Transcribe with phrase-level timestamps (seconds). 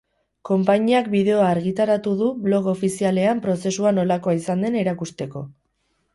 [0.49, 5.47] Konpainiak bideoa argitaratu du blog ofizialean prozesua nolakoa izan den erakusteko.